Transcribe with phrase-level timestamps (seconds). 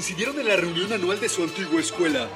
[0.00, 2.26] Coincidieron en la reunión anual de su antigua escuela.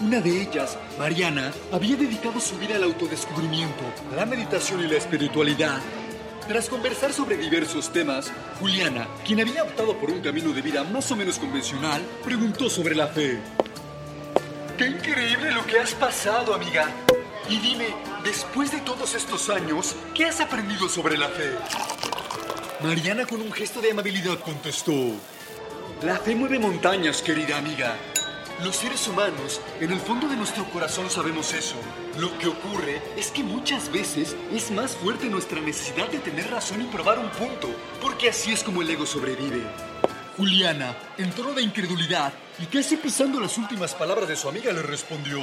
[0.00, 4.96] Una de ellas, Mariana, había dedicado su vida al autodescubrimiento, a la meditación y la
[4.96, 5.78] espiritualidad.
[6.48, 11.08] Tras conversar sobre diversos temas, Juliana, quien había optado por un camino de vida más
[11.12, 13.38] o menos convencional, preguntó sobre la fe.
[14.76, 16.90] ¡Qué increíble lo que has pasado, amiga!
[17.48, 21.52] Y dime, después de todos estos años, ¿qué has aprendido sobre la fe?
[22.82, 25.14] Mariana con un gesto de amabilidad contestó.
[26.02, 27.96] La fe mueve montañas, querida amiga.
[28.62, 31.74] Los seres humanos, en el fondo de nuestro corazón sabemos eso.
[32.18, 36.82] Lo que ocurre es que muchas veces es más fuerte nuestra necesidad de tener razón
[36.82, 37.68] y probar un punto,
[38.00, 39.60] porque así es como el ego sobrevive.
[40.36, 44.82] Juliana, en tono de incredulidad y casi pisando las últimas palabras de su amiga, le
[44.82, 45.40] respondió.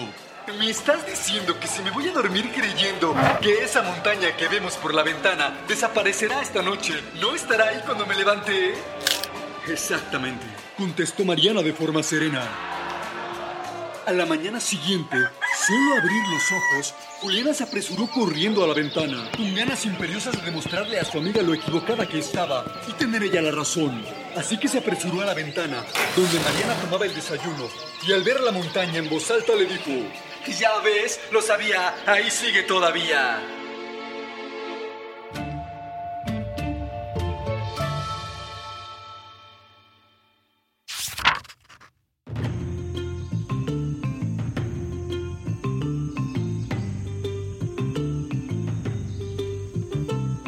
[0.57, 4.77] ¿Me estás diciendo que si me voy a dormir creyendo que esa montaña que vemos
[4.77, 8.75] por la ventana desaparecerá esta noche, no estará ahí cuando me levante?
[9.67, 10.45] Exactamente,
[10.77, 12.47] contestó Mariana de forma serena.
[14.05, 19.31] A la mañana siguiente, solo abrir los ojos, Juliana se apresuró corriendo a la ventana,
[19.35, 23.41] con ganas imperiosas de demostrarle a su amiga lo equivocada que estaba y tener ella
[23.41, 24.05] la razón.
[24.37, 25.83] Así que se apresuró a la ventana,
[26.15, 27.67] donde Mariana tomaba el desayuno,
[28.07, 30.07] y al ver la montaña en voz alta le dijo,
[30.59, 33.54] Ya ves, lo sabía, ahí sigue todavía.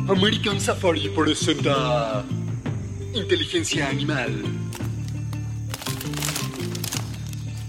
[0.09, 2.23] American Safari presenta
[3.13, 4.41] Inteligencia Animal.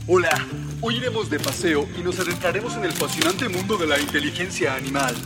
[0.06, 0.46] Hola,
[0.80, 5.16] hoy iremos de paseo y nos adentraremos en el fascinante mundo de la inteligencia animal.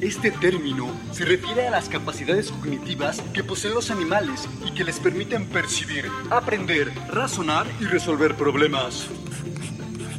[0.00, 4.98] Este término se refiere a las capacidades cognitivas que poseen los animales y que les
[4.98, 9.08] permiten percibir, aprender, razonar y resolver problemas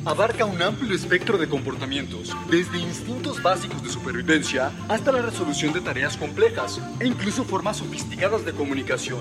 [0.05, 5.81] abarca un amplio espectro de comportamientos, desde instintos básicos de supervivencia hasta la resolución de
[5.81, 9.19] tareas complejas e incluso formas sofisticadas de comunicación.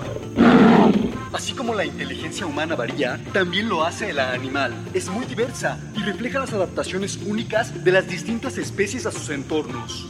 [1.31, 4.73] Así como la inteligencia humana varía, también lo hace la animal.
[4.93, 10.07] Es muy diversa y refleja las adaptaciones únicas de las distintas especies a sus entornos.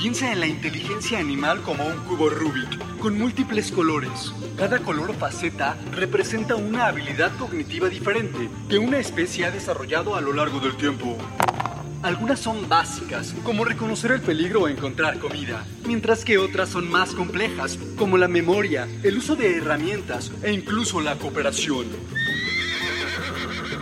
[0.00, 4.32] Piensa en la inteligencia animal como un cubo Rubik, con múltiples colores.
[4.56, 10.22] Cada color o faceta representa una habilidad cognitiva diferente que una especie ha desarrollado a
[10.22, 11.18] lo largo del tiempo.
[12.02, 17.10] Algunas son básicas, como reconocer el peligro o encontrar comida, mientras que otras son más
[17.12, 21.84] complejas, como la memoria, el uso de herramientas e incluso la cooperación.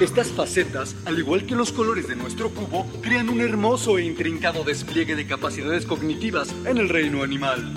[0.01, 4.63] Estas facetas, al igual que los colores de nuestro cubo, crean un hermoso e intrincado
[4.63, 7.75] despliegue de capacidades cognitivas en el reino animal.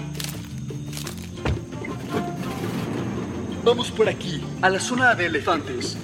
[3.65, 5.97] Vamos por aquí, a la zona de elefantes.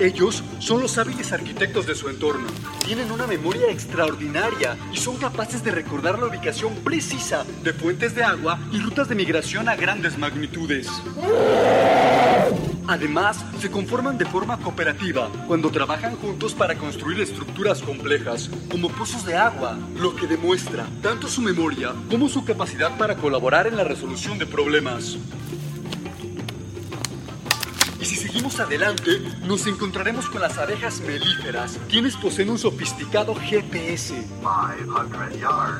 [0.00, 2.46] Ellos son los hábiles arquitectos de su entorno.
[2.86, 8.24] Tienen una memoria extraordinaria y son capaces de recordar la ubicación precisa de fuentes de
[8.24, 10.88] agua y rutas de migración a grandes magnitudes.
[12.88, 19.24] Además, se conforman de forma cooperativa cuando trabajan juntos para construir estructuras complejas, como pozos
[19.24, 23.84] de agua, lo que demuestra tanto su memoria como su capacidad para colaborar en la
[23.84, 25.18] resolución de problemas.
[28.36, 34.12] Seguimos adelante, nos encontraremos con las abejas melíferas, quienes poseen un sofisticado GPS.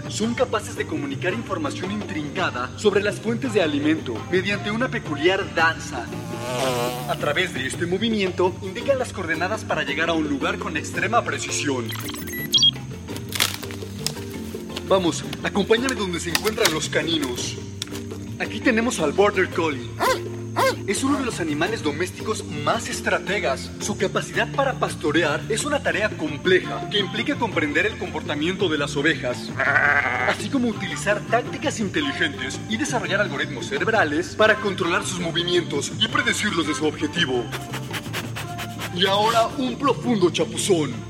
[0.08, 6.06] Son capaces de comunicar información intrincada sobre las fuentes de alimento mediante una peculiar danza.
[7.10, 11.22] A través de este movimiento, indican las coordenadas para llegar a un lugar con extrema
[11.22, 11.90] precisión.
[14.88, 17.58] Vamos, acompáñame donde se encuentran los caninos.
[18.38, 19.90] Aquí tenemos al Border Collie.
[20.86, 23.70] Es uno de los animales domésticos más estrategas.
[23.80, 28.96] Su capacidad para pastorear es una tarea compleja que implica comprender el comportamiento de las
[28.96, 29.50] ovejas,
[30.28, 36.66] así como utilizar tácticas inteligentes y desarrollar algoritmos cerebrales para controlar sus movimientos y predecirlos
[36.66, 37.44] de su objetivo.
[38.94, 41.05] Y ahora un profundo chapuzón.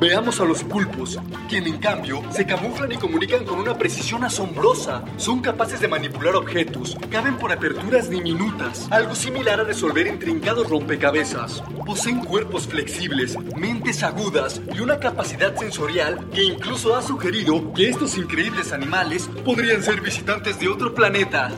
[0.00, 1.18] Veamos a los pulpos,
[1.48, 5.02] quien en cambio se camuflan y comunican con una precisión asombrosa.
[5.16, 11.64] Son capaces de manipular objetos, caben por aperturas diminutas, algo similar a resolver intrincados rompecabezas.
[11.84, 18.16] Poseen cuerpos flexibles, mentes agudas y una capacidad sensorial que incluso ha sugerido que estos
[18.18, 21.50] increíbles animales podrían ser visitantes de otro planeta.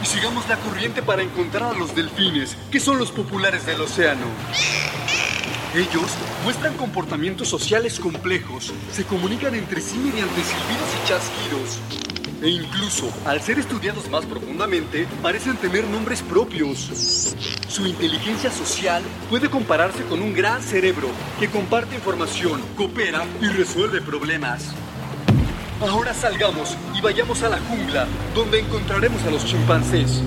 [0.00, 4.26] Y sigamos la corriente para encontrar a los delfines, que son los populares del océano.
[5.74, 11.80] Ellos muestran comportamientos sociales complejos, se comunican entre sí mediante silbidos y chasquidos.
[12.40, 17.34] E incluso, al ser estudiados más profundamente, parecen tener nombres propios.
[17.66, 21.08] Su inteligencia social puede compararse con un gran cerebro
[21.40, 24.72] que comparte información, coopera y resuelve problemas.
[25.80, 30.22] Ahora salgamos y vayamos a la jungla, donde encontraremos a los chimpancés.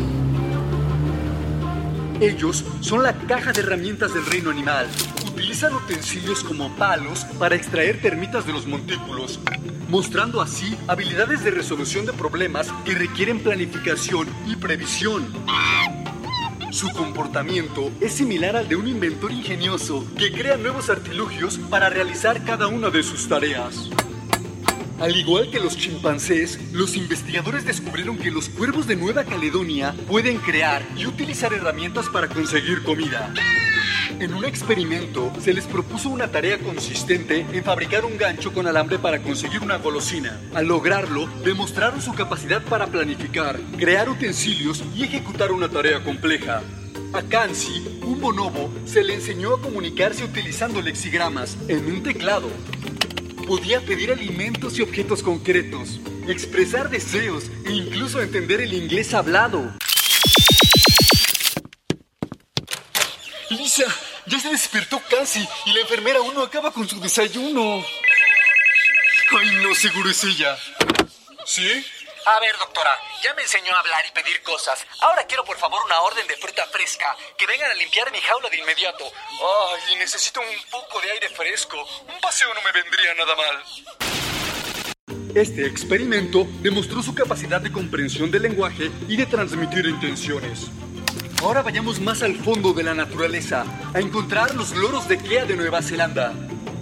[2.19, 4.87] Ellos son la caja de herramientas del reino animal.
[5.37, 9.39] Utilizan utensilios como palos para extraer termitas de los montículos,
[9.87, 15.31] mostrando así habilidades de resolución de problemas que requieren planificación y previsión.
[16.71, 22.43] Su comportamiento es similar al de un inventor ingenioso que crea nuevos artilugios para realizar
[22.43, 23.91] cada una de sus tareas.
[24.99, 30.39] Al igual que los chimpancés, los investigadores descubrieron que los cuervos de Nueva Caledonia pueden
[30.39, 33.31] crear y utilizar herramientas para conseguir comida.
[34.19, 38.97] En un experimento, se les propuso una tarea consistente en fabricar un gancho con alambre
[38.97, 40.41] para conseguir una golosina.
[40.55, 46.63] Al lograrlo, demostraron su capacidad para planificar, crear utensilios y ejecutar una tarea compleja.
[47.13, 52.49] A Kansi, un bonobo, se le enseñó a comunicarse utilizando lexigramas en un teclado.
[53.45, 59.73] Podía pedir alimentos y objetos concretos, expresar deseos e incluso entender el inglés hablado.
[63.49, 63.85] Lisa,
[64.25, 67.83] ya se despertó casi y la enfermera aún no acaba con su desayuno.
[69.39, 70.57] Ay, no, seguro es ella.
[71.45, 71.85] ¿Sí?
[72.25, 72.91] A ver, doctora,
[73.23, 74.85] ya me enseñó a hablar y pedir cosas.
[74.99, 77.15] Ahora quiero por favor una orden de fruta fresca.
[77.37, 79.05] Que vengan a limpiar mi jaula de inmediato.
[79.05, 81.77] Ay, necesito un poco de aire fresco.
[82.05, 83.63] Un paseo no me vendría nada mal.
[85.35, 90.67] Este experimento demostró su capacidad de comprensión del lenguaje y de transmitir intenciones.
[91.43, 93.63] Ahora vayamos más al fondo de la naturaleza,
[93.93, 96.33] a encontrar los loros de Kea de Nueva Zelanda.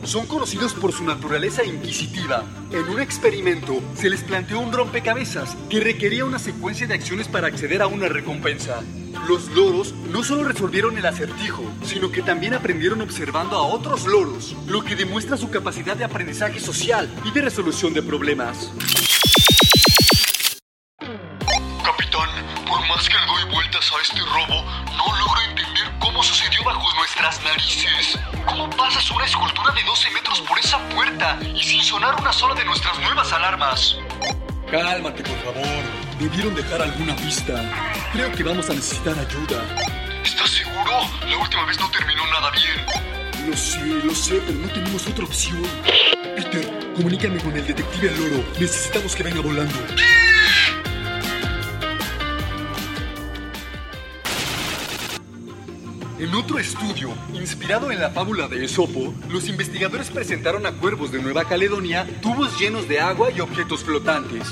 [0.03, 2.45] Son conocidos por su naturaleza inquisitiva.
[2.71, 7.47] En un experimento se les planteó un rompecabezas que requería una secuencia de acciones para
[7.47, 8.81] acceder a una recompensa.
[9.27, 14.55] Los loros no solo resolvieron el acertijo, sino que también aprendieron observando a otros loros,
[14.67, 18.71] lo que demuestra su capacidad de aprendizaje social y de resolución de problemas.
[29.75, 33.97] De 12 metros por esa puerta y sin sonar una sola de nuestras nuevas alarmas?
[34.71, 35.83] Cálmate, por favor.
[36.19, 37.61] Debieron dejar alguna pista.
[38.13, 39.63] Creo que vamos a necesitar ayuda.
[40.23, 40.91] ¿Estás seguro?
[41.27, 43.49] La última vez no terminó nada bien.
[43.49, 45.61] Lo sé, lo sé, pero no tenemos otra opción.
[46.35, 48.43] Peter, comunícame con el detective Loro.
[48.59, 49.75] Necesitamos que venga volando.
[56.17, 61.21] En otro estudio, inspirado en la fábula de Esopo, los investigadores presentaron a cuervos de
[61.21, 64.47] Nueva Caledonia tubos llenos de agua y objetos flotantes.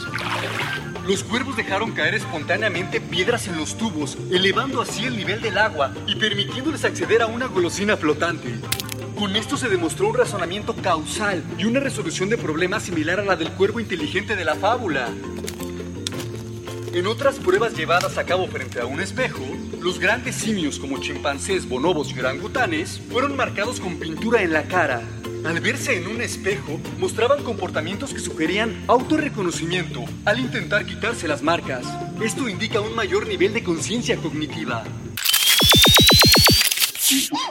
[1.07, 5.93] Los cuervos dejaron caer espontáneamente piedras en los tubos, elevando así el nivel del agua
[6.05, 8.55] y permitiéndoles acceder a una golosina flotante.
[9.17, 13.37] Con esto se demostró un razonamiento causal y una resolución de problemas similar a la
[13.37, 15.13] del cuervo inteligente de la fábula.
[16.93, 19.41] En otras pruebas llevadas a cabo frente a un espejo,
[19.81, 25.01] los grandes simios como chimpancés, bonobos y orangutanes fueron marcados con pintura en la cara.
[25.43, 31.83] al verse en un espejo, mostraban comportamientos que sugerían autorreconocimiento al intentar quitarse las marcas.
[32.21, 34.83] Esto indica un mayor nivel de conciencia cognitiva.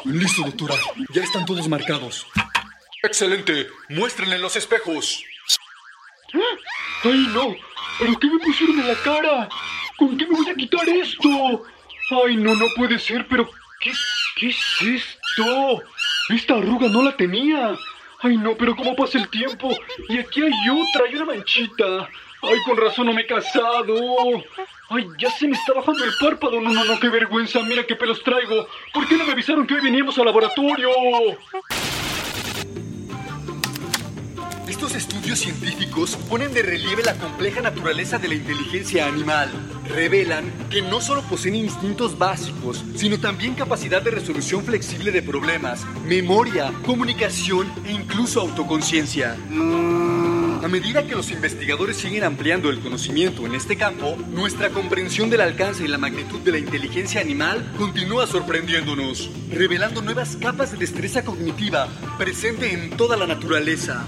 [0.04, 0.76] Listo, doctora.
[1.12, 2.28] Ya están todos marcados.
[3.02, 3.66] Excelente.
[3.88, 5.24] Muéstrenle los espejos.
[7.02, 7.71] ¡Ay, no!
[7.98, 9.48] ¿Pero qué me pusieron en la cara?
[9.96, 11.64] ¿Con qué me voy a quitar esto?
[12.24, 13.48] Ay, no, no puede ser, pero
[13.80, 13.92] ¿qué,
[14.36, 15.82] qué es esto?
[16.28, 17.76] Esta arruga no la tenía.
[18.20, 19.70] Ay, no, pero ¿cómo pasa el tiempo?
[20.08, 22.08] Y aquí hay otra, hay una manchita.
[22.42, 23.94] Ay, con razón no me he casado.
[24.88, 26.60] Ay, ya se me está bajando el párpado.
[26.60, 27.60] No, no, no, qué vergüenza.
[27.62, 28.68] Mira qué pelos traigo.
[28.92, 30.90] ¿Por qué no me avisaron que hoy veníamos al laboratorio?
[34.94, 39.50] Estudios científicos ponen de relieve la compleja naturaleza de la inteligencia animal.
[39.88, 45.86] Revelan que no solo poseen instintos básicos, sino también capacidad de resolución flexible de problemas,
[46.04, 49.36] memoria, comunicación e incluso autoconciencia.
[50.62, 55.40] A medida que los investigadores siguen ampliando el conocimiento en este campo, nuestra comprensión del
[55.40, 61.24] alcance y la magnitud de la inteligencia animal continúa sorprendiéndonos, revelando nuevas capas de destreza
[61.24, 64.06] cognitiva presente en toda la naturaleza.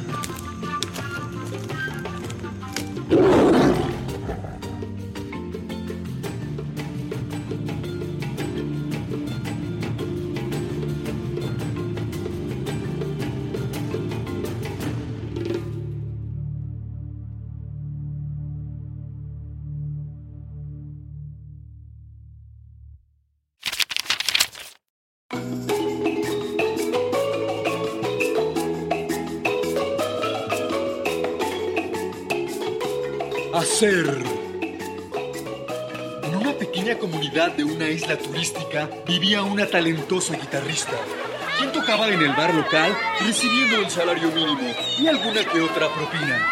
[33.84, 34.24] Hacer.
[36.22, 40.94] En una pequeña comunidad de una isla turística vivía una talentosa guitarrista,
[41.58, 46.48] quien tocaba en el bar local recibiendo el salario mínimo y alguna que otra propina.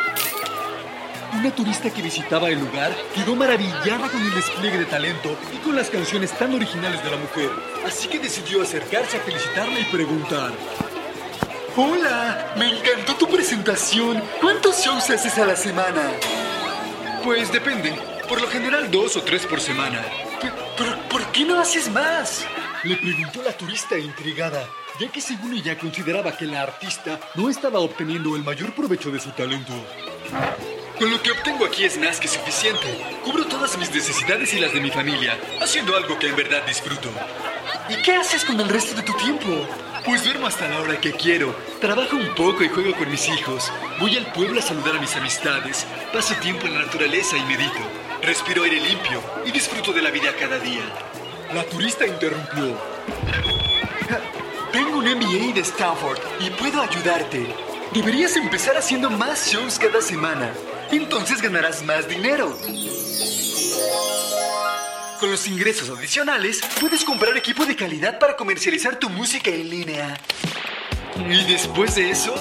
[1.33, 5.75] Una turista que visitaba el lugar quedó maravillada con el despliegue de talento y con
[5.75, 7.51] las canciones tan originales de la mujer,
[7.87, 10.53] así que decidió acercarse a felicitarla y preguntar.
[11.79, 14.23] Hola, me encantó tu presentación.
[14.39, 16.13] ¿Cuántos shows haces a la semana?
[17.25, 17.93] Pues depende.
[18.29, 20.05] Por lo general dos o tres por semana.
[20.77, 22.45] ¿Pero, por qué no haces más?
[22.83, 27.79] Le preguntó la turista intrigada, ya que según ella consideraba que la artista no estaba
[27.79, 29.73] obteniendo el mayor provecho de su talento.
[30.99, 32.87] Con lo que obtengo aquí es más que suficiente.
[33.25, 37.09] Cubro todas mis necesidades y las de mi familia, haciendo algo que en verdad disfruto.
[37.89, 39.67] ¿Y qué haces con el resto de tu tiempo?
[40.05, 43.73] Pues duermo hasta la hora que quiero, trabajo un poco y juego con mis hijos,
[44.01, 47.79] voy al pueblo a saludar a mis amistades, paso tiempo en la naturaleza y medito,
[48.21, 50.83] respiro aire limpio y disfruto de la vida cada día.
[51.55, 52.77] La turista interrumpió.
[54.73, 57.47] Tengo un MBA de Stanford y puedo ayudarte.
[57.95, 60.53] Deberías empezar haciendo más shows cada semana.
[60.91, 62.59] Entonces ganarás más dinero.
[65.23, 70.19] Con los ingresos adicionales, puedes comprar equipo de calidad para comercializar tu música en línea.
[71.17, 72.35] Y después de eso,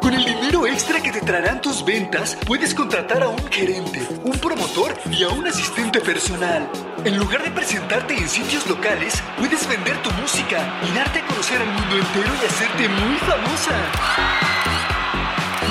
[0.00, 4.38] con el dinero extra que te traerán tus ventas, puedes contratar a un gerente, un
[4.38, 6.66] promotor y a un asistente personal.
[7.04, 11.60] En lugar de presentarte en sitios locales, puedes vender tu música y darte a conocer
[11.60, 14.51] al mundo entero y hacerte muy famosa.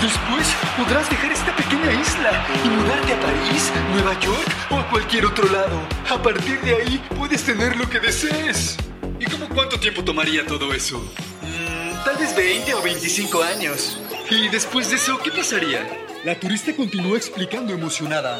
[0.01, 5.27] Después podrás dejar esta pequeña isla y mudarte a París, Nueva York o a cualquier
[5.27, 5.79] otro lado.
[6.09, 8.77] A partir de ahí puedes tener lo que desees.
[9.19, 10.97] ¿Y cómo cuánto tiempo tomaría todo eso?
[11.43, 13.99] Mm, tal vez 20 o 25 años.
[14.31, 15.87] ¿Y después de eso qué pasaría?
[16.23, 18.39] La turista continuó explicando emocionada.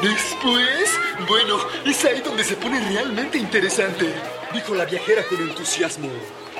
[0.00, 0.88] Después,
[1.26, 4.14] bueno, es ahí donde se pone realmente interesante,
[4.54, 6.10] dijo la viajera con entusiasmo.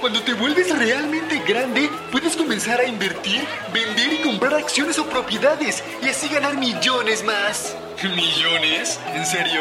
[0.02, 5.84] Cuando te vuelves realmente grande, puedes comenzar a invertir, vender y comprar acciones o propiedades
[6.02, 7.76] y así ganar millones más.
[8.02, 8.98] ¿Millones?
[9.14, 9.60] ¿En serio?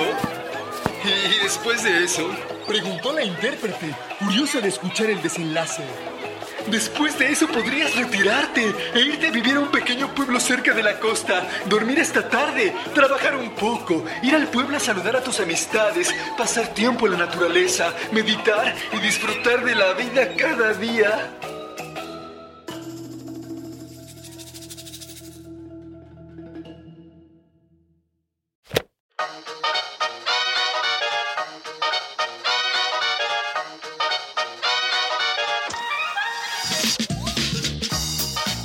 [1.05, 2.27] Y después de eso,
[2.67, 5.83] preguntó la intérprete, curiosa de escuchar el desenlace.
[6.67, 10.83] Después de eso podrías retirarte e irte a vivir a un pequeño pueblo cerca de
[10.83, 15.39] la costa, dormir esta tarde, trabajar un poco, ir al pueblo a saludar a tus
[15.39, 21.37] amistades, pasar tiempo en la naturaleza, meditar y disfrutar de la vida cada día.